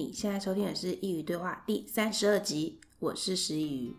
[0.00, 3.92] 你现在收听的是《一语对话》第三十二集，我是师佾萮。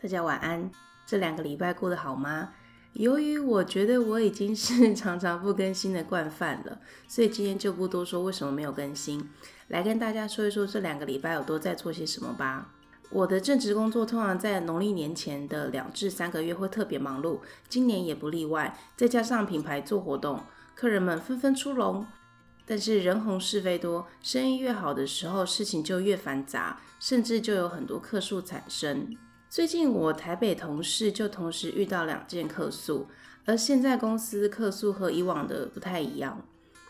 [0.00, 0.70] 大家晚安，
[1.04, 2.54] 这两个礼拜过得好吗？
[2.94, 9.28] 由于我觉得我已经是 常常不更新的惯犯了，所以今天就不多说为什么没有更新，
[9.68, 12.72] 来跟大家说一说这两个礼拜我都在做些什么吧。
[13.10, 20.42] 我的正职工作通常在农历年前的两至三个月会特别忙碌，今年也不例外，再加上品牌做活动。
[20.74, 22.06] 客人们纷纷出笼，
[22.64, 29.16] 但是人红是非多，生意越好的时候，事情就越繁杂，甚至就有很多客诉产生。
[29.48, 33.08] 最近我台北同事就同时遇到两件客诉，
[33.44, 36.46] 而现在公司客诉和以往的不太一样。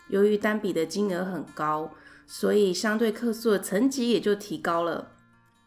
[0.09, 1.91] 由于单笔的金额很高，
[2.27, 5.11] 所以相对客诉的层级也就提高了，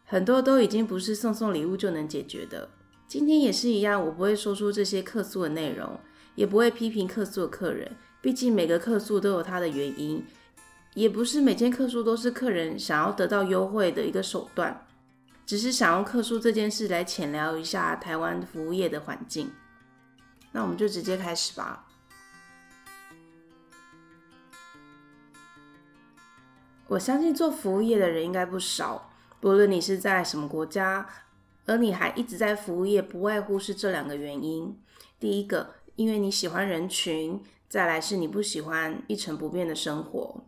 [0.05, 2.71] 很多都已经不是送送礼物就能解决的。
[3.09, 5.99] 今天也是一样，我不会说出这些客诉的内容，
[6.35, 7.97] 也不会批评客诉的客人。
[8.21, 10.25] 毕竟每个客诉都有它的原因，
[10.95, 14.87] 也不是每件客诉都是客人想要得到优惠的一个手段，
[15.45, 19.53] 只是想用客诉这件事来浅聊一下台湾服务业的环境。
[20.53, 21.87] 那我们就直接开始吧。
[26.87, 31.07] 我相信做服务业的人应该不少，不论你是在什么国家，
[31.67, 34.79] 而你还一直在服务业，不外乎是这两个原因：
[35.19, 37.43] 第一个，因为你喜欢人群。
[37.67, 40.45] 再来是你不喜欢一成不变的生活，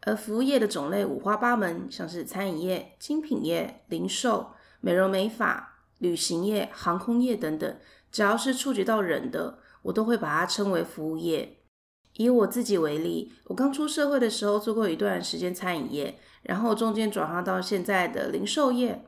[0.00, 4.50] 而服务业的种类五花八门，像是餐饮业、精品业、零售、
[4.80, 7.78] 美容美发、旅行业、航空业等等，
[8.10, 11.58] 只要是触及到人的，我都会把它称为服务业。
[12.14, 19.04] 以我自己为例，我刚出社会的时候做过一段时间餐饮业，然后中间转行到现在的零售业，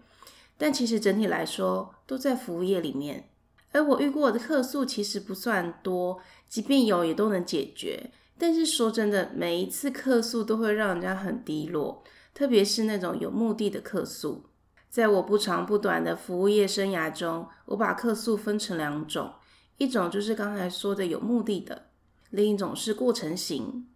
[0.56, 3.30] 但其实整体来说都在服务业里面。
[3.72, 8.10] 而我遇过的客诉其实不算多，即便有也都能解决。
[8.38, 12.02] 但是说真的，每一次客诉都会让人家很低落，
[12.34, 14.44] 特别是那种有目的的客诉。
[14.88, 19.30] 在我不长不短的服务业生涯中，我把客诉分成两种，
[19.78, 21.86] 一种就是刚才说的有目的的，
[22.30, 23.86] 另一种是过程型。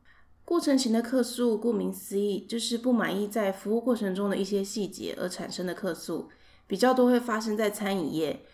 [0.44, 6.28] 过程型的客诉，顾名思义，就是不满意在服务过程中的一些细节而产生的客诉，
[6.66, 8.44] 比较多会发生在餐饮业。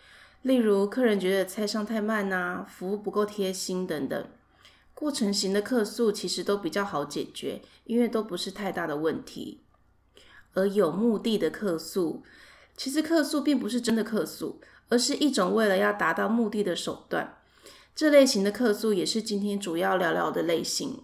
[0.41, 4.27] 例如，客人觉得菜上太慢呐，服务不够贴心等等。
[4.93, 9.61] 过程型的客诉其实都比较好解决，因为都不是太大的问题。
[10.53, 12.23] 而有目的的客诉，
[12.75, 14.59] 其实客诉并不是真的客诉，
[14.89, 17.37] 而是一种为了要达到目的的手段。
[17.93, 21.03] 这类型的客诉也是今天主要聊聊的类型。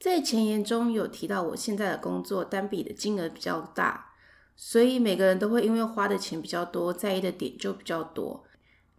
[0.00, 4.12] 在前言中有提到，我现在的工作单笔的金额比较大，
[4.56, 8.44] 所以每个人都会因为花的钱比较多，在意的点就比较多。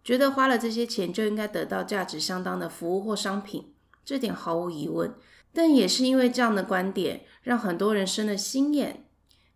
[0.04, 3.72] 觉得花了这些钱就应该得到价值相当的服务或商品，
[4.04, 5.14] 这点毫无疑问。
[5.52, 9.06] 但也是因为这样的观点，让很多人生了心眼。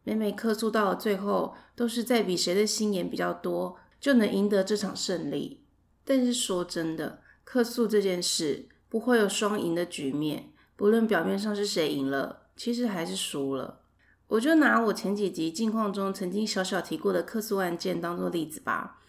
[0.04, 5.64] 每每客诉到了最后，都是在比谁的心眼比较多，就能赢得这场胜利。
[6.04, 13.80] 但是说真的，客诉这件事不会有双赢的局面，不论表面上是谁赢了，其实还是输了。
[14.28, 19.00] 我就拿我前几集近况中曾经小小提过的客诉案件当做例子吧。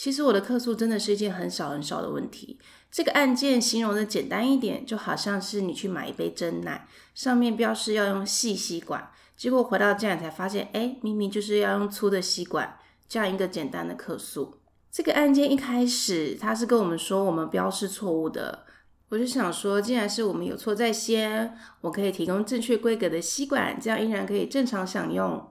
[0.00, 2.58] 其实我的客诉真的是一件很小很小的问题。
[2.90, 12.78] 这个案件形容的简单一点，就好像是你去买一杯真奶，上面标示要用细吸管，结果回到家才发现，哎，明明就是要用粗的吸管。
[13.10, 14.54] 这样一个简单的客诉。
[14.90, 18.64] 这个案件一开始他是跟我们说我们标示错误的，
[19.10, 25.46] 我就想说，既然是我们有错在先，我可以提供正确规格的吸管，这样依然可以正常享用。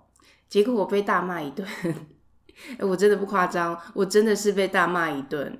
[0.50, 1.68] 结果我被大骂一顿。
[2.80, 5.60] 我真的不夸张，我真的是被大骂一顿。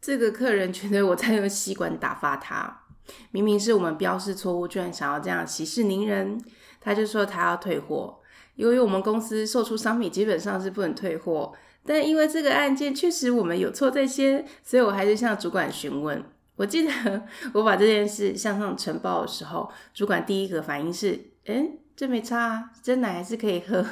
[0.00, 2.82] 这个客人觉得我在用吸管打发他，
[3.30, 6.40] 明明是我们标示错误，居然想要这样息事宁人，
[6.80, 8.20] 他就说他要退货。
[8.54, 16.24] 由于我们公司售出商品基本上是不能退货，但因为这个案件确实我们有错在先，所以我还是向主管询问。
[16.56, 17.22] 我记得
[17.54, 23.84] 我把这件事向上呈报的时候，主管第一个反应是：诶，这没差啊，真奶还是可以喝。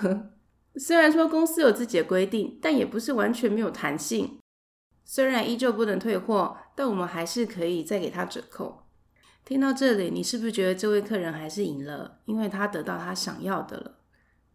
[0.78, 4.38] 虽然说公司有自己的规定，但也不是完全没有弹性。
[5.04, 8.86] 虽然依旧不能退货，但我们还是可以再给他折扣。
[9.44, 12.20] 听到这里，你是不是觉得这位客人还是赢了？
[12.24, 14.00] 因为他得到他想要的了。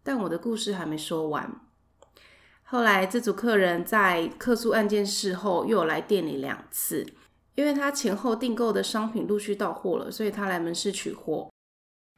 [0.03, 1.62] 但我的故事还没说完。
[2.63, 7.06] 后来这组客人在客诉案件事后又有来店里两次，
[7.56, 11.50] 因为他前后订购的商品陆续到货了，所以他来门市取货。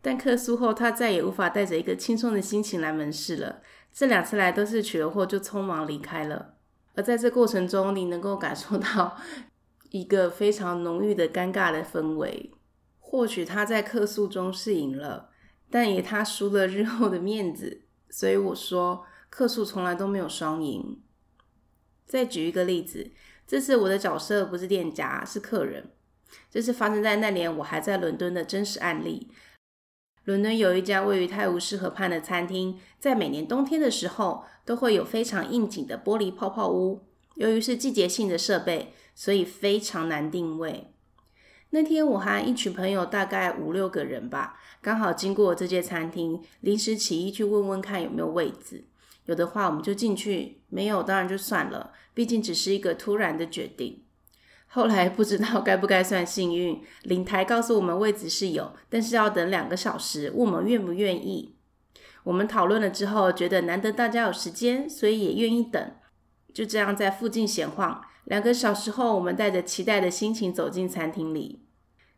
[0.02, 3.62] 但客诉后，他再也无法带着一个轻松的心情来门市了。
[3.94, 6.56] 这两次来都是取了货就匆忙离开了，
[6.96, 9.16] 而在这过程中，你能够感受到
[9.92, 12.52] 一个非常浓郁的尴尬的氛围。
[13.00, 15.30] 或许他在客诉中是赢了，
[15.70, 17.84] 但也他输了日后的面子。
[18.10, 21.00] 所以我说，客诉从来都没有双赢。
[22.08, 23.12] 再举一个例子，
[23.46, 25.92] 这次我的角色不是店家，是客人。
[26.50, 29.30] 这是发生在那年我还在伦敦的真实案例。
[30.26, 37.02] 伦敦有一家位于泰晤士河畔的餐厅，在每年冬天的时候，都会有非常应景的玻璃泡泡屋。
[37.36, 40.92] 由于是季节性的设备，所以非常难定位。
[41.72, 48.86] 那天我和一群朋友，大概五六个人吧，刚好经过这间餐厅，临时起意去问问看有没有位子。
[49.26, 54.03] 有的话我们就进去，没有当然就算了，毕竟只是一个突然的决定。
[54.76, 61.54] 后来不知道该不该算幸运，领台告诉我们位置是有，但是要等两个小时，问我们愿不愿意。
[62.24, 65.92] 我们讨论了之后，觉得难得大家有时间，所以也愿意等。
[66.52, 68.02] 就这样在附近闲晃。
[68.24, 71.62] 两个小时后，我们带着期待的心情走进餐厅里，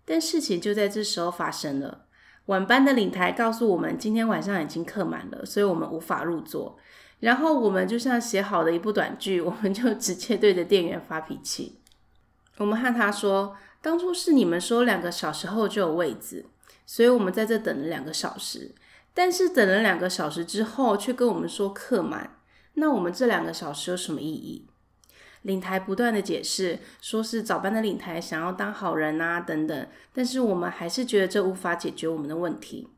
[0.05, 2.05] 但事情就在这时候发生了。
[2.45, 6.77] 晚班的领台告诉我们，今天晚上已经客满了，所以我们无法入座。
[7.19, 11.81] 然后我们就像写好的一部短剧，我们就直接对着店员发脾气。
[12.57, 16.45] 我们和他说，当初是你们说两个小时后就有位子，
[16.85, 18.73] 所以我们在这等了两个小时。
[19.13, 22.37] 但是等了两个小时之后，却跟我们说客满，
[22.73, 24.67] 那我们这两个小时有什么意义？
[25.43, 32.89] 领台不断的解释，说是早班的领台想要当好人啊，等等，但是我们还是觉得这无法解决我们的问题。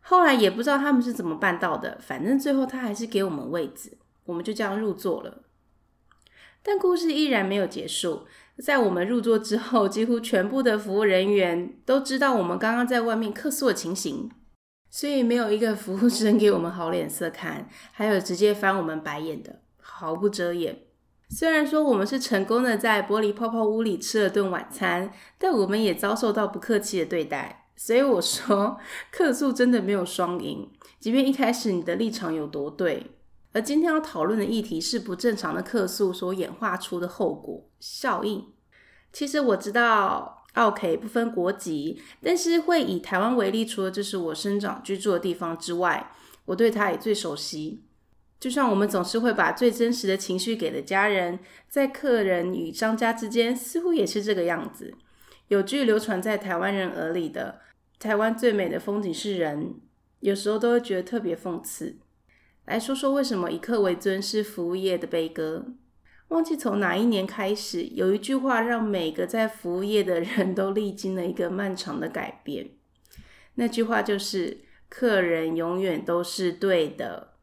[0.00, 5.43] 后来也不知道他们是怎么办到的，反正最后他还是给我们位子，我们就这样入座了。
[6.64, 8.24] 但故事依然没有结束，
[8.58, 14.30] 在我们入座之后，几乎全部的服务人员都知道我们刚刚在外面客诉的情形，
[14.90, 20.78] 所以没有一个服务生给我们好脸色看，还有直接翻我们白眼的，毫不遮掩。
[21.28, 27.66] 虽然说我们是成功的在玻璃泡泡屋里吃了顿晚餐，但我们也遭受到不客气的对待。
[27.76, 28.78] 所以我说，
[29.10, 30.70] 客诉真的没有双赢，
[31.00, 33.06] 即便一开始你的立场有多对。
[33.54, 38.44] 而今天要讨论的议题是不正常的客诉所演化出的后果效应。
[39.12, 46.10] 其实我知道，OK 不分国籍，但是会以台湾为例，除了这是我生长居住的地方之外，
[46.46, 47.84] 我对它也最熟悉。
[48.40, 54.92] 就像我们总是会把最真实的情绪给了家人，在客人与商家之间，似乎也是这个样子。
[55.46, 57.60] 有句流传在台湾人耳里的
[58.00, 59.76] “台湾最美的风景是人”，
[60.18, 61.98] 有时候都会觉得特别讽刺。
[62.66, 65.66] 来说说为什么以客为尊是服务业的悲歌？
[66.28, 72.70] 忘记从哪一年开始，有一句话让每个在服务业的人都历经了一个漫长的改变。
[73.56, 77.34] 那句话就是：“客人永远都是对的。”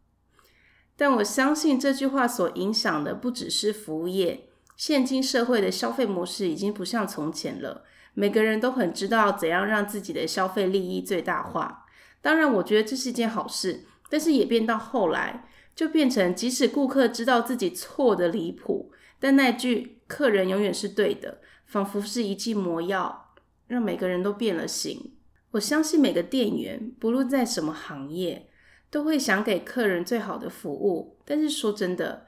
[0.97, 4.47] 但我相信这句话所影响的不只是服务业。
[4.75, 7.83] 现今社会的消费模式已经不像从前了，
[8.15, 11.85] 每个人都很知道怎样让自己的消费利益最大化。
[12.19, 23.33] 当然，我觉得这是一件好事，但是也变到后来就变成，即使顾客知道自己错得离谱，但那句“客人永远是对的”仿佛是一剂魔药，
[23.67, 25.13] 让每个人都变了形。
[25.51, 28.49] 我相信每个店员，不论在什么行业。
[28.91, 32.25] 都会想给客人最好的服务，但是说真的，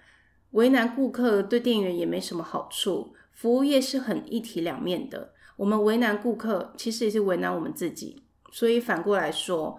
[0.51, 3.13] 为难顾客对店员也没什么好处。
[3.33, 8.23] 服务业是很一体两面的，我们为难顾客，其实也是为难我们自己。
[8.49, 9.77] 所以反过来说，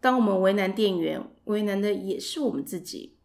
[0.00, 3.16] 当我们为难店员，为难的也是我们自己。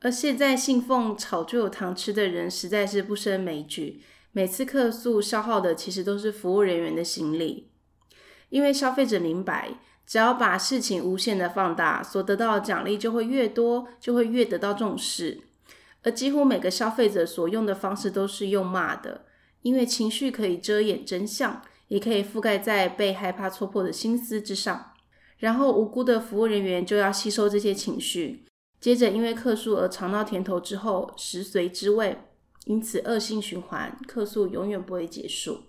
[0.00, 7.70] 而现在信奉炒就有糖吃的人实在是不胜枚举，每次客诉消耗的其实都是服务人员的心力，
[8.50, 9.80] 因为消费者明白。
[10.06, 15.42] 只要把事情无限的放大，所得到的奖励就会越多，就会越得到重视。
[16.02, 19.26] 而几乎每个消费者所用的方式都是用骂的，
[19.60, 24.92] 因为情绪可以遮掩真相，也可以覆盖在被害怕戳破的心思之上。
[25.38, 28.44] 然后无辜的服务人员就要吸收这些情绪，
[28.80, 32.18] 接着因为客诉而尝到甜头之后，食髓知味，
[32.64, 35.62] 因此恶性循环，客诉永远不会结束。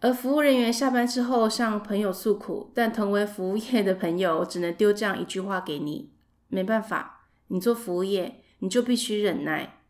[0.00, 6.10] 而服务人员下班之后向朋友诉苦，但同为服务业的朋友只能丢这样一句话给你：
[6.48, 9.80] 没办法，你做服务业，你就必须忍耐。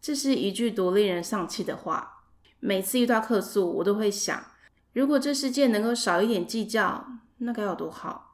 [0.00, 2.24] 这是一句多令人丧气的话。
[2.58, 4.44] 每次遇到客诉，我都会想，
[4.92, 7.06] 如果这世界能够少一点计较，
[7.38, 8.25] 那该有多好。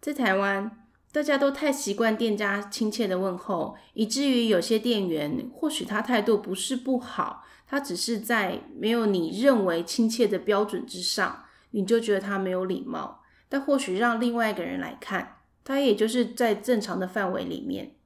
[0.00, 7.44] 在台湾，大家都太习惯店家亲切的问候，以至于有些店员或许他态度不是不好。
[7.68, 13.22] 他只是在没有你认为亲切的标准之上，你就觉得他没有礼貌。
[13.48, 17.96] 但或许让另外一个人来看，他也就是在正常的范围里面。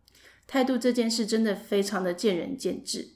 [0.46, 3.10] 态度这件事真的非常的见仁见智。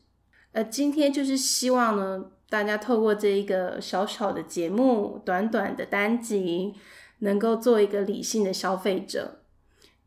[0.52, 6.74] 而今天就是希望呢，大家透过这一个小小的节目，短短的单集，
[7.24, 9.40] 能够做一个理性的消费者。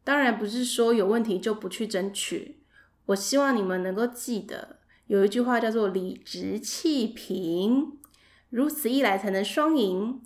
[0.03, 2.63] 当然不是说有问题就不去争取。
[3.07, 7.97] 我希望你们能够记得，有一句话叫做“理直气平”，
[8.49, 10.21] 如此一来才能双赢。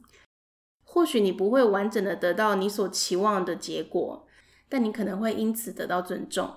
[0.83, 4.27] 或许你不会完整的得到你所期望的结果，
[4.67, 6.53] 但你可能会因此得到尊重。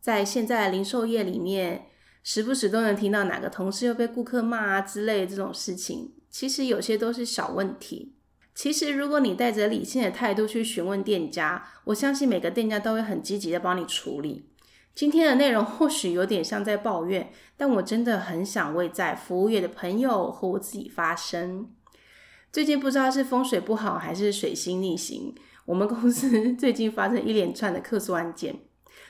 [0.00, 1.86] 在现在零售业里面，
[2.22, 6.14] 时不时都能听到哪个同事又被顾客骂啊之类的这种事情。
[6.30, 8.14] 其实有些都是小问题。
[8.54, 14.48] 其实如果你带着理性的态度去询问店家，我相信每个店家都会很积极的帮你处理。
[14.94, 21.70] 今天的内容或许有点像在抱怨，但我真的很想为在服务业的朋友和我自己发声。
[22.52, 28.54] 最近不知道是风水不好还是水星逆行，我们公司 最近发生一连串的客诉案件。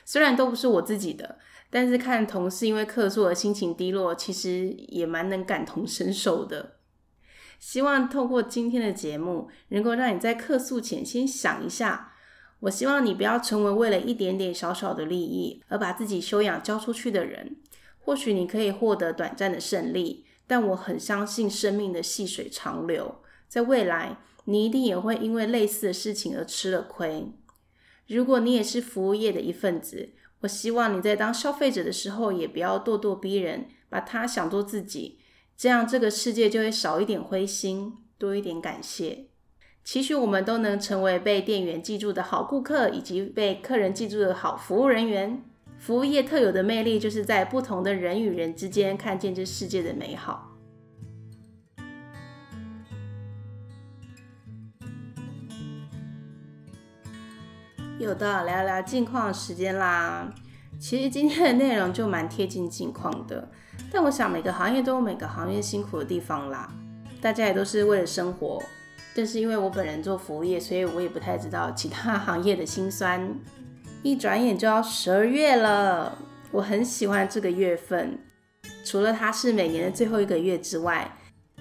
[0.05, 1.37] 虽然都不是我自己的，
[1.69, 6.77] 但是看同事因为客诉而心情低落，其实也蛮能感同身受的。
[7.65, 12.11] 希望透过今天的节目，能够让你在客诉前先想一下。
[12.59, 17.55] 我希望你不要成为为了一点点小小的利益而把自己修养交出去的人。
[17.99, 23.21] 或许你可以获得短暂的胜利，但我很相信生命的细水长流。
[23.47, 27.31] 在未来，你一定也会因为类似的事情而吃了亏。
[28.07, 30.09] 如果你也是服务业的一份子，
[30.41, 35.19] 我希望你在当消费者的时候，也不要咄咄逼人，把他想做自己，
[35.55, 39.27] 这样这个世界就会少一点灰心，多一点感谢。
[39.83, 45.43] 期许我们都能成为被店员记住的好顾客，以及被客人记住的好服务人员。
[45.77, 50.49] 服务业特有的魅力，就是在不同的人与人之间，看见这世界的美好。
[57.99, 60.33] 又到聊聊近况时间啦。
[60.83, 63.49] 其实今天的内容就蛮贴近近况的，
[63.89, 66.69] 但我想每个行业都有每个行业辛苦的地方啦。
[67.21, 68.61] 大家也都是为了生活，
[69.15, 73.33] 但是因为我本人做服务业，所以我也不太知道其他行业的辛酸。
[74.01, 76.17] 一转眼就要十二月了，
[76.51, 78.19] 我很喜欢这个月份，
[78.83, 81.15] 除了它是每年的最后一个月之外。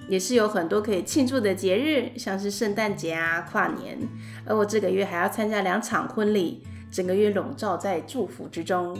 [0.09, 3.97] 也是有很多可以庆祝的节日，像是圣诞节啊、跨年。
[4.45, 8.97] 而我这个月还要参加两场婚礼，整个月笼罩在祝福之中。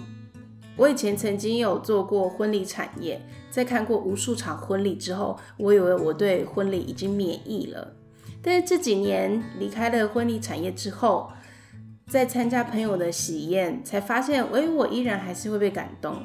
[0.77, 3.21] 我以前曾经有做过婚礼产业，
[3.51, 7.95] 在看过无数场婚礼之后，我以为我对婚礼已经免疫了。
[8.43, 11.31] 但是这几年离开了婚礼产业之后，
[12.09, 16.23] 在参加朋友的喜宴，才发现，哎，我依然还是会被感动。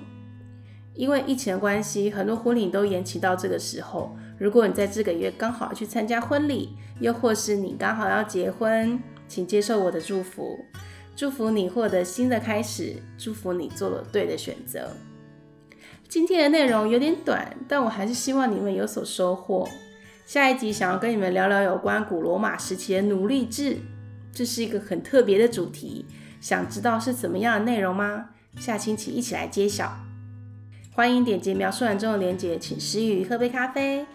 [0.95, 4.15] 因为疫情的关系，很多婚礼都延期到这个时候。
[4.39, 10.57] 如果你在这个月刚好要去参加婚礼，又或是你刚好要结婚，请接受我的祝福，
[11.17, 14.91] 祝福你获得新的开始，祝福你做了对的选择。
[16.07, 19.67] 今天的内容有点短，但我还是希望你们有所收获。
[20.27, 23.77] 下一集想要跟你们聊聊有关古罗马时期的奴隶制，
[24.31, 26.05] 这是一个很特别的主题，
[26.39, 28.29] 想知道是怎么样的内容吗？
[28.59, 29.97] 下星期一起来揭晓。
[30.93, 34.05] 欢迎点击描述栏中的链接，请师佾萮喝杯咖啡。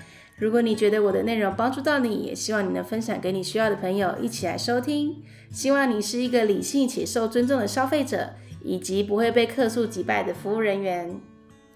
[0.43, 5.23] 如果你觉得我的内容帮助到你，也希望你能分享给你需要的朋友一起来收听。
[5.53, 8.31] 希望你是一个理性且受尊重的消费者，
[8.61, 11.17] 以及不会被客诉击败的服务人员。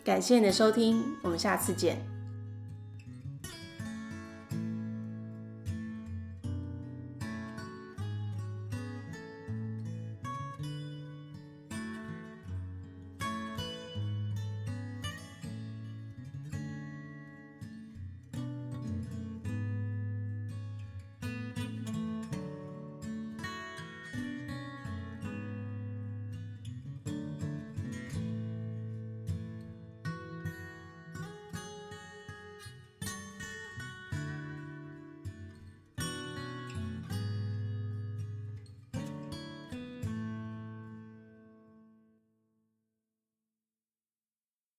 [0.03, 2.16] 感谢你的收听，我们下次见。